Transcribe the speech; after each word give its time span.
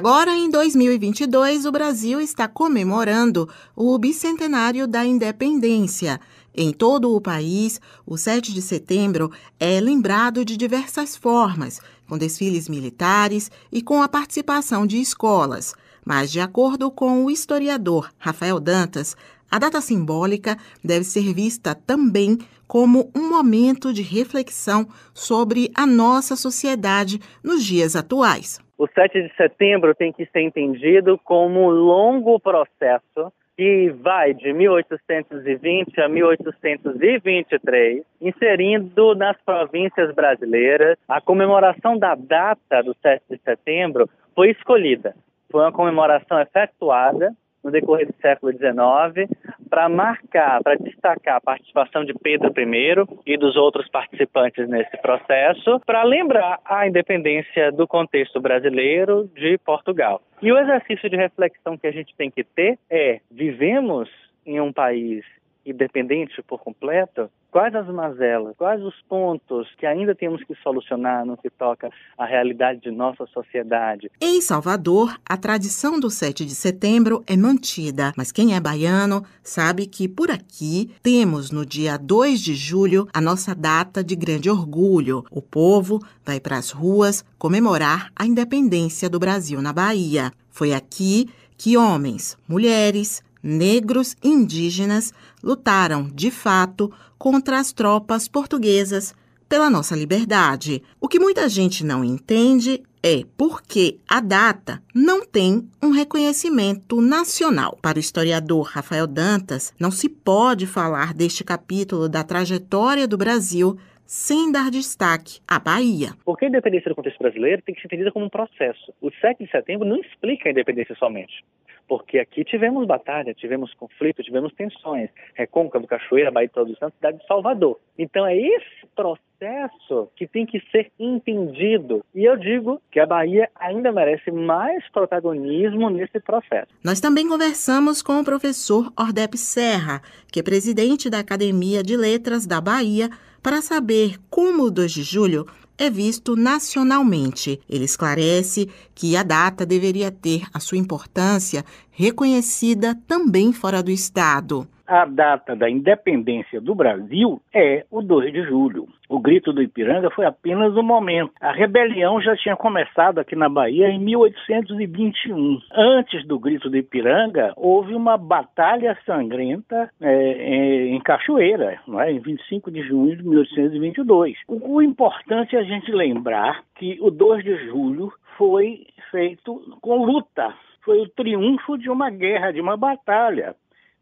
Agora, 0.00 0.34
em 0.34 0.48
2022, 0.48 1.66
o 1.66 1.70
Brasil 1.70 2.22
está 2.22 2.48
comemorando 2.48 3.46
o 3.76 3.98
bicentenário 3.98 4.88
da 4.88 5.04
independência. 5.04 6.18
Em 6.54 6.72
todo 6.72 7.14
o 7.14 7.20
país, 7.20 7.78
o 8.06 8.16
7 8.16 8.54
de 8.54 8.62
setembro 8.62 9.30
é 9.58 9.78
lembrado 9.78 10.42
de 10.42 10.56
diversas 10.56 11.14
formas, 11.14 11.80
com 12.08 12.16
desfiles 12.16 12.66
militares 12.66 13.50
e 13.70 13.82
com 13.82 14.02
a 14.02 14.08
participação 14.08 14.86
de 14.86 14.98
escolas. 14.98 15.74
Mas, 16.02 16.32
de 16.32 16.40
acordo 16.40 16.90
com 16.90 17.26
o 17.26 17.30
historiador 17.30 18.10
Rafael 18.16 18.58
Dantas, 18.58 19.14
a 19.50 19.58
data 19.58 19.82
simbólica 19.82 20.56
deve 20.82 21.04
ser 21.04 21.34
vista 21.34 21.74
também 21.74 22.38
como 22.66 23.10
um 23.14 23.28
momento 23.28 23.92
de 23.92 24.00
reflexão 24.00 24.88
sobre 25.12 25.70
a 25.74 25.84
nossa 25.84 26.36
sociedade 26.36 27.20
nos 27.44 27.62
dias 27.62 27.94
atuais. 27.94 28.60
O 28.80 28.88
7 28.88 29.24
de 29.24 29.36
setembro 29.36 29.94
tem 29.94 30.10
que 30.10 30.24
ser 30.24 30.40
entendido 30.40 31.20
como 31.22 31.60
um 31.60 31.68
longo 31.68 32.40
processo 32.40 33.30
que 33.54 33.90
vai 33.90 34.32
de 34.32 34.54
1820 34.54 36.00
a 36.00 36.08
1823, 36.08 38.02
inserindo 38.22 39.14
nas 39.14 39.36
províncias 39.42 40.14
brasileiras 40.14 40.96
a 41.06 41.20
comemoração 41.20 41.98
da 41.98 42.14
data 42.14 42.82
do 42.82 42.96
7 43.02 43.22
de 43.28 43.38
setembro 43.44 44.08
foi 44.34 44.52
escolhida. 44.52 45.14
Foi 45.52 45.60
uma 45.60 45.72
comemoração 45.72 46.40
efetuada 46.40 47.36
no 47.62 47.70
decorrer 47.70 48.06
do 48.06 48.14
século 48.20 48.52
XIX 48.52 49.28
para 49.68 49.88
marcar, 49.88 50.62
para 50.62 50.76
destacar 50.76 51.36
a 51.36 51.40
participação 51.40 52.04
de 52.04 52.12
Pedro 52.14 52.52
I 52.56 53.04
e 53.26 53.36
dos 53.36 53.56
outros 53.56 53.88
participantes 53.88 54.68
nesse 54.68 54.96
processo, 54.98 55.80
para 55.86 56.02
lembrar 56.02 56.58
a 56.64 56.86
independência 56.86 57.70
do 57.70 57.86
contexto 57.86 58.40
brasileiro 58.40 59.30
de 59.34 59.58
Portugal. 59.58 60.20
E 60.42 60.52
o 60.52 60.58
exercício 60.58 61.08
de 61.08 61.16
reflexão 61.16 61.76
que 61.76 61.86
a 61.86 61.92
gente 61.92 62.14
tem 62.16 62.30
que 62.30 62.42
ter 62.42 62.78
é: 62.90 63.20
vivemos 63.30 64.08
em 64.44 64.60
um 64.60 64.72
país 64.72 65.24
independente 65.64 66.42
por 66.42 66.60
completo, 66.60 67.30
quais 67.50 67.74
as 67.74 67.86
mazelas, 67.88 68.54
quais 68.56 68.82
os 68.82 68.94
pontos 69.08 69.68
que 69.76 69.84
ainda 69.84 70.14
temos 70.14 70.42
que 70.44 70.54
solucionar 70.62 71.24
no 71.26 71.36
que 71.36 71.50
toca 71.50 71.90
à 72.16 72.24
realidade 72.24 72.80
de 72.80 72.90
nossa 72.90 73.26
sociedade. 73.26 74.10
Em 74.20 74.40
Salvador, 74.40 75.16
a 75.28 75.36
tradição 75.36 75.98
do 75.98 76.10
7 76.10 76.44
de 76.44 76.54
setembro 76.54 77.22
é 77.26 77.36
mantida, 77.36 78.12
mas 78.16 78.32
quem 78.32 78.54
é 78.54 78.60
baiano 78.60 79.24
sabe 79.42 79.86
que 79.86 80.08
por 80.08 80.30
aqui 80.30 80.90
temos 81.02 81.50
no 81.50 81.66
dia 81.66 81.96
2 81.96 82.40
de 82.40 82.54
julho 82.54 83.06
a 83.12 83.20
nossa 83.20 83.54
data 83.54 84.02
de 84.02 84.14
grande 84.14 84.48
orgulho. 84.48 85.24
O 85.30 85.42
povo 85.42 85.98
vai 86.24 86.40
para 86.40 86.56
as 86.56 86.70
ruas 86.70 87.24
comemorar 87.38 88.10
a 88.14 88.24
independência 88.24 89.10
do 89.10 89.18
Brasil 89.18 89.60
na 89.60 89.72
Bahia. 89.72 90.32
Foi 90.48 90.72
aqui 90.72 91.28
que 91.56 91.76
homens, 91.76 92.38
mulheres, 92.48 93.22
negros 93.42 94.16
indígenas 94.22 95.12
lutaram, 95.42 96.08
de 96.12 96.30
fato, 96.30 96.92
contra 97.18 97.58
as 97.58 97.72
tropas 97.72 98.28
portuguesas 98.28 99.14
pela 99.48 99.68
nossa 99.68 99.96
liberdade. 99.96 100.82
O 101.00 101.08
que 101.08 101.18
muita 101.18 101.48
gente 101.48 101.84
não 101.84 102.04
entende 102.04 102.82
é 103.02 103.24
porque 103.36 103.98
a 104.08 104.20
data 104.20 104.80
não 104.94 105.26
tem 105.26 105.68
um 105.82 105.90
reconhecimento 105.90 107.00
nacional. 107.00 107.76
Para 107.82 107.96
o 107.96 108.00
historiador 108.00 108.62
Rafael 108.62 109.06
Dantas, 109.06 109.74
não 109.80 109.90
se 109.90 110.08
pode 110.08 110.66
falar 110.66 111.12
deste 111.12 111.42
capítulo 111.42 112.08
da 112.08 112.22
trajetória 112.22 113.08
do 113.08 113.18
Brasil 113.18 113.76
sem 114.06 114.50
dar 114.52 114.70
destaque 114.70 115.40
à 115.46 115.58
Bahia. 115.58 116.10
Porque 116.24 116.44
a 116.44 116.48
independência 116.48 116.88
do 116.88 116.94
contexto 116.94 117.18
brasileiro 117.18 117.62
tem 117.62 117.74
que 117.74 117.80
ser 117.80 117.86
entendida 117.86 118.12
como 118.12 118.26
um 118.26 118.30
processo. 118.30 118.92
O 119.00 119.10
7 119.10 119.44
de 119.44 119.50
setembro 119.50 119.88
não 119.88 120.00
explica 120.00 120.48
a 120.48 120.52
independência 120.52 120.94
somente 120.96 121.44
porque 121.90 122.20
aqui 122.20 122.44
tivemos 122.44 122.86
batalha, 122.86 123.34
tivemos 123.34 123.74
conflito, 123.74 124.22
tivemos 124.22 124.52
tensões. 124.52 125.10
Recôncavo, 125.34 125.88
Cachoeira, 125.88 126.30
Bahia 126.30 126.46
de 126.46 126.54
Todos 126.54 126.72
os 126.72 126.78
Santos, 126.78 126.94
cidade 126.94 127.18
de 127.18 127.26
Salvador. 127.26 127.80
Então 127.98 128.24
é 128.24 128.36
esse 128.36 128.86
processo 128.94 130.08
que 130.14 130.24
tem 130.24 130.46
que 130.46 130.60
ser 130.70 130.92
entendido. 131.00 132.04
E 132.14 132.24
eu 132.24 132.36
digo 132.36 132.80
que 132.92 133.00
a 133.00 133.06
Bahia 133.06 133.50
ainda 133.56 133.90
merece 133.90 134.30
mais 134.30 134.88
protagonismo 134.92 135.90
nesse 135.90 136.20
processo. 136.20 136.68
Nós 136.84 137.00
também 137.00 137.28
conversamos 137.28 138.02
com 138.02 138.20
o 138.20 138.24
professor 138.24 138.92
Ordep 138.96 139.36
Serra, 139.36 140.00
que 140.30 140.38
é 140.38 140.44
presidente 140.44 141.10
da 141.10 141.18
Academia 141.18 141.82
de 141.82 141.96
Letras 141.96 142.46
da 142.46 142.60
Bahia, 142.60 143.10
para 143.42 143.60
saber 143.60 144.14
como 144.30 144.62
o 144.62 144.70
2 144.70 144.92
de 144.92 145.02
julho 145.02 145.44
é 145.80 145.88
visto 145.88 146.36
nacionalmente. 146.36 147.58
Ele 147.66 147.86
esclarece 147.86 148.68
que 148.94 149.16
a 149.16 149.22
data 149.22 149.64
deveria 149.64 150.10
ter 150.10 150.42
a 150.52 150.60
sua 150.60 150.76
importância 150.76 151.64
reconhecida 151.90 152.94
também 153.08 153.50
fora 153.50 153.82
do 153.82 153.90
Estado 153.90 154.68
a 154.90 155.04
data 155.04 155.54
da 155.54 155.70
independência 155.70 156.60
do 156.60 156.74
Brasil 156.74 157.40
é 157.54 157.86
o 157.88 158.02
2 158.02 158.32
de 158.32 158.42
julho. 158.42 158.88
O 159.08 159.20
grito 159.20 159.52
do 159.52 159.62
Ipiranga 159.62 160.10
foi 160.10 160.26
apenas 160.26 160.76
um 160.76 160.82
momento. 160.82 161.32
A 161.40 161.52
rebelião 161.52 162.20
já 162.20 162.36
tinha 162.36 162.56
começado 162.56 163.18
aqui 163.18 163.36
na 163.36 163.48
Bahia 163.48 163.88
em 163.88 164.00
1821. 164.00 165.60
Antes 165.72 166.26
do 166.26 166.40
grito 166.40 166.68
do 166.68 166.76
Ipiranga, 166.76 167.52
houve 167.56 167.94
uma 167.94 168.18
batalha 168.18 168.98
sangrenta 169.06 169.88
é, 170.00 170.86
em 170.88 171.00
Cachoeira, 171.00 171.78
é? 172.00 172.10
em 172.10 172.18
25 172.18 172.68
de 172.72 172.82
junho 172.82 173.16
de 173.16 173.22
1822. 173.22 174.38
O, 174.48 174.74
o 174.74 174.82
importante 174.82 175.54
é 175.54 175.60
a 175.60 175.64
gente 175.64 175.92
lembrar 175.92 176.64
que 176.74 176.98
o 177.00 177.12
2 177.12 177.44
de 177.44 177.66
julho 177.66 178.12
foi 178.36 178.86
feito 179.12 179.78
com 179.80 180.04
luta. 180.04 180.52
Foi 180.82 181.00
o 181.00 181.08
triunfo 181.08 181.78
de 181.78 181.88
uma 181.88 182.10
guerra, 182.10 182.50
de 182.50 182.60
uma 182.60 182.76
batalha. 182.76 183.54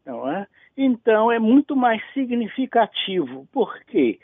Não 0.03 0.27
é? 0.27 0.47
Então 0.81 1.29
é 1.29 1.37
muito 1.37 1.75
mais 1.75 2.01
significativo, 2.13 3.45
porque 3.51 4.17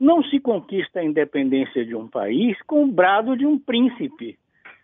não 0.00 0.20
se 0.24 0.40
conquista 0.40 0.98
a 0.98 1.04
independência 1.04 1.86
de 1.86 1.94
um 1.94 2.08
país 2.08 2.60
com 2.62 2.82
o 2.82 2.90
brado 2.90 3.36
de 3.36 3.46
um 3.46 3.56
príncipe, 3.56 4.36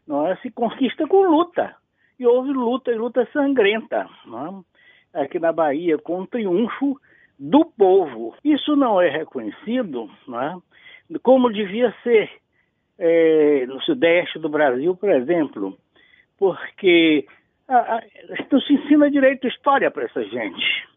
não 0.07 0.29
é? 0.29 0.37
se 0.37 0.49
conquista 0.49 1.09
com 1.09 1.25
luta. 1.25 1.75
E 2.21 2.25
houve 2.25 2.53
luta 2.53 2.93
e 2.93 2.95
luta 2.95 3.29
sangrenta, 3.33 4.09
é? 5.13 5.23
aqui 5.23 5.41
na 5.41 5.51
Bahia, 5.51 5.99
com 5.99 6.21
o 6.21 6.27
triunfo 6.29 7.01
do 7.37 7.65
povo. 7.65 8.37
Isso 8.45 8.77
não 8.77 9.01
é 9.01 9.09
reconhecido 9.09 10.09
não 10.25 10.41
é? 10.41 10.57
como 11.21 11.53
devia 11.53 11.93
ser 12.05 12.31
é, 12.97 13.67
no 13.67 13.83
sudeste 13.83 14.39
do 14.39 14.49
Brasil, 14.49 14.95
por 14.95 15.11
exemplo, 15.11 15.77
porque 16.39 17.27
a, 17.67 17.97
a, 17.97 18.03
não 18.53 18.61
se 18.61 18.73
ensina 18.73 19.11
direito 19.11 19.49
história 19.49 19.91
para 19.91 20.05
essa 20.05 20.23
gente 20.23 20.88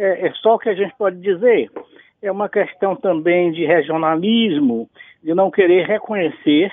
é, 0.00 0.28
é 0.28 0.32
só 0.42 0.54
o 0.54 0.58
que 0.58 0.70
a 0.70 0.74
gente 0.74 0.94
pode 0.96 1.20
dizer. 1.20 1.70
É 2.22 2.32
uma 2.32 2.48
questão 2.48 2.96
também 2.96 3.52
de 3.52 3.66
regionalismo, 3.66 4.88
de 5.22 5.34
não 5.34 5.50
querer 5.50 5.86
reconhecer 5.86 6.72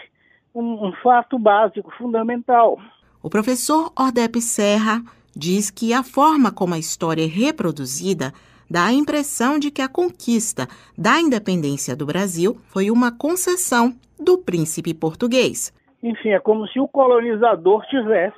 um, 0.55 0.87
um 0.87 0.93
fato 1.03 1.37
básico, 1.37 1.91
fundamental. 1.97 2.79
O 3.21 3.29
professor 3.29 3.91
Ordep 3.97 4.41
Serra 4.41 5.01
diz 5.35 5.69
que 5.69 5.93
a 5.93 6.03
forma 6.03 6.51
como 6.51 6.73
a 6.73 6.79
história 6.79 7.23
é 7.23 7.27
reproduzida 7.27 8.31
dá 8.69 8.85
a 8.85 8.93
impressão 8.93 9.59
de 9.59 9.71
que 9.71 9.81
a 9.81 9.89
conquista 9.89 10.67
da 10.97 11.19
independência 11.19 11.95
do 11.95 12.05
Brasil 12.05 12.57
foi 12.67 12.89
uma 12.89 13.11
concessão 13.11 13.93
do 14.19 14.37
príncipe 14.37 14.93
português. 14.93 15.73
Enfim, 16.01 16.29
é 16.29 16.39
como 16.39 16.67
se 16.67 16.79
o 16.79 16.87
colonizador 16.87 17.85
tivesse 17.87 18.37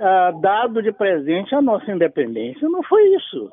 uh, 0.00 0.40
dado 0.40 0.82
de 0.82 0.92
presente 0.92 1.54
a 1.54 1.60
nossa 1.60 1.90
independência. 1.90 2.68
Não 2.68 2.82
foi 2.82 3.02
isso. 3.14 3.50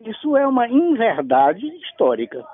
Isso 0.00 0.36
é 0.36 0.46
uma 0.46 0.68
inverdade 0.68 1.66
histórica. 1.78 2.44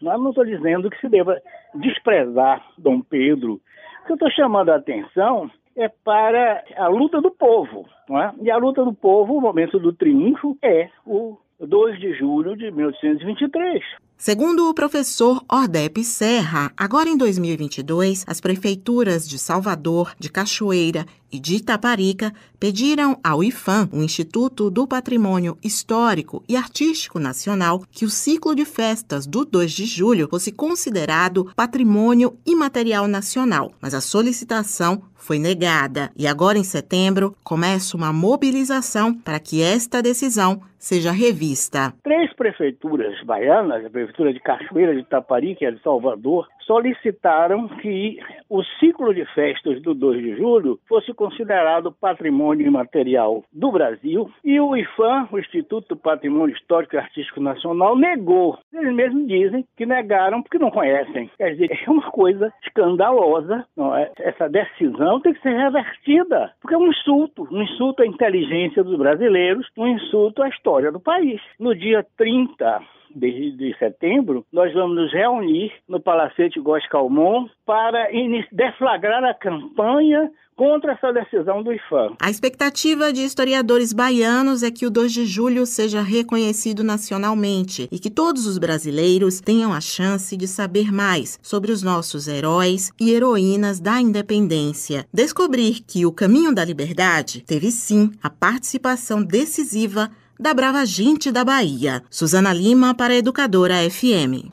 Não 0.00 0.30
estou 0.30 0.44
dizendo 0.44 0.88
que 0.88 1.00
se 1.00 1.08
deva 1.08 1.40
desprezar 1.74 2.64
Dom 2.78 3.00
Pedro. 3.00 3.54
O 4.02 4.06
que 4.06 4.12
eu 4.12 4.14
estou 4.14 4.30
chamando 4.30 4.70
a 4.70 4.76
atenção 4.76 5.50
é 5.76 5.88
para 5.88 6.64
a 6.76 6.88
luta 6.88 7.20
do 7.20 7.30
povo. 7.30 7.86
É? 8.10 8.44
E 8.44 8.50
a 8.50 8.56
luta 8.56 8.84
do 8.84 8.94
povo, 8.94 9.36
o 9.36 9.40
momento 9.40 9.78
do 9.78 9.92
triunfo, 9.92 10.56
é 10.62 10.88
o 11.06 11.36
2 11.60 11.98
de 12.00 12.14
julho 12.14 12.56
de 12.56 12.70
1823. 12.70 13.84
Segundo 14.20 14.68
o 14.68 14.74
professor 14.74 15.44
Ordep 15.48 16.02
Serra, 16.02 16.72
agora 16.76 17.08
em 17.08 17.16
2022, 17.16 18.24
as 18.26 18.40
prefeituras 18.40 19.28
de 19.28 19.38
Salvador, 19.38 20.12
de 20.18 20.28
Cachoeira 20.28 21.06
e 21.30 21.38
de 21.38 21.54
Itaparica 21.54 22.32
pediram 22.58 23.16
ao 23.22 23.44
IFAM, 23.44 23.88
o 23.92 24.02
Instituto 24.02 24.70
do 24.70 24.88
Patrimônio 24.88 25.56
Histórico 25.62 26.42
e 26.48 26.56
Artístico 26.56 27.20
Nacional, 27.20 27.84
que 27.92 28.04
o 28.04 28.10
ciclo 28.10 28.56
de 28.56 28.64
festas 28.64 29.24
do 29.24 29.44
2 29.44 29.70
de 29.70 29.84
julho 29.86 30.26
fosse 30.28 30.50
considerado 30.50 31.52
patrimônio 31.54 32.36
imaterial 32.44 33.06
nacional. 33.06 33.72
Mas 33.80 33.94
a 33.94 34.00
solicitação 34.00 35.00
foi 35.14 35.38
negada 35.38 36.10
e 36.16 36.26
agora 36.26 36.58
em 36.58 36.64
setembro 36.64 37.36
começa 37.44 37.96
uma 37.96 38.12
mobilização 38.12 39.14
para 39.14 39.38
que 39.38 39.62
esta 39.62 40.02
decisão 40.02 40.62
seja 40.78 41.10
revista. 41.10 41.92
Três 42.04 42.32
prefeituras 42.34 43.20
baianas, 43.24 43.84
Prefeitura 44.08 44.32
de 44.32 44.40
Cachoeira 44.40 44.94
de 44.94 45.00
Itapari, 45.00 45.54
que 45.54 45.66
é 45.66 45.70
de 45.70 45.82
Salvador, 45.82 46.48
solicitaram 46.66 47.68
que 47.68 48.18
o 48.48 48.62
ciclo 48.78 49.14
de 49.14 49.24
festas 49.34 49.82
do 49.82 49.94
2 49.94 50.22
de 50.22 50.36
julho 50.36 50.78
fosse 50.88 51.12
considerado 51.12 51.92
patrimônio 51.92 52.66
imaterial 52.66 53.44
do 53.52 53.70
Brasil 53.70 54.30
e 54.44 54.58
o 54.60 54.76
IFAM, 54.76 55.28
o 55.30 55.38
Instituto 55.38 55.88
do 55.88 55.96
Patrimônio 55.96 56.54
Histórico 56.54 56.94
e 56.94 56.98
Artístico 56.98 57.40
Nacional, 57.40 57.96
negou. 57.96 58.58
Eles 58.72 58.94
mesmos 58.94 59.26
dizem 59.26 59.64
que 59.76 59.86
negaram 59.86 60.42
porque 60.42 60.58
não 60.58 60.70
conhecem. 60.70 61.30
Quer 61.36 61.52
dizer, 61.52 61.70
é 61.86 61.90
uma 61.90 62.10
coisa 62.10 62.52
escandalosa. 62.62 63.66
É? 63.96 64.12
Essa 64.28 64.48
decisão 64.48 65.20
tem 65.20 65.34
que 65.34 65.42
ser 65.42 65.56
revertida, 65.56 66.52
porque 66.60 66.74
é 66.74 66.78
um 66.78 66.88
insulto, 66.88 67.46
um 67.50 67.62
insulto 67.62 68.02
à 68.02 68.06
inteligência 68.06 68.82
dos 68.82 68.98
brasileiros, 68.98 69.66
um 69.76 69.86
insulto 69.86 70.42
à 70.42 70.48
história 70.48 70.90
do 70.90 71.00
país. 71.00 71.40
No 71.58 71.74
dia 71.74 72.04
30 72.16 72.97
de, 73.14 73.52
de 73.52 73.76
setembro, 73.78 74.44
nós 74.52 74.72
vamos 74.72 74.96
nos 74.96 75.12
reunir 75.12 75.72
no 75.88 76.00
Palacete 76.00 76.60
Góes 76.60 76.86
Calmon 76.88 77.48
para 77.64 78.08
deflagrar 78.52 79.24
a 79.24 79.34
campanha 79.34 80.30
contra 80.58 80.92
essa 80.92 81.12
decisão 81.12 81.62
do 81.62 81.72
IFAM. 81.72 82.16
A 82.20 82.28
expectativa 82.28 83.12
de 83.12 83.22
historiadores 83.22 83.92
baianos 83.92 84.64
é 84.64 84.72
que 84.72 84.84
o 84.84 84.90
2 84.90 85.12
de 85.12 85.24
julho 85.24 85.64
seja 85.64 86.02
reconhecido 86.02 86.82
nacionalmente 86.82 87.88
e 87.92 87.98
que 88.00 88.10
todos 88.10 88.44
os 88.44 88.58
brasileiros 88.58 89.40
tenham 89.40 89.72
a 89.72 89.80
chance 89.80 90.36
de 90.36 90.48
saber 90.48 90.92
mais 90.92 91.38
sobre 91.40 91.70
os 91.70 91.84
nossos 91.84 92.26
heróis 92.26 92.90
e 93.00 93.12
heroínas 93.12 93.78
da 93.78 94.00
independência. 94.00 95.06
Descobrir 95.14 95.80
que 95.86 96.04
o 96.04 96.10
caminho 96.10 96.52
da 96.52 96.64
liberdade 96.64 97.44
teve 97.46 97.70
sim 97.70 98.10
a 98.20 98.28
participação 98.28 99.22
decisiva 99.22 100.10
da 100.38 100.54
brava 100.54 100.84
gente 100.86 101.32
da 101.32 101.44
Bahia. 101.44 102.02
Suzana 102.10 102.52
Lima 102.52 102.94
para 102.94 103.14
a 103.14 103.16
Educadora 103.16 103.74
FM. 103.90 104.52